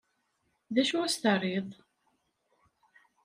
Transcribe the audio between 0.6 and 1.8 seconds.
D acu i s-terriḍ?